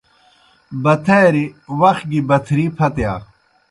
[0.83, 1.45] بتھاریْ
[1.79, 3.13] وخ گیْ بتھرِی پھتِیا۔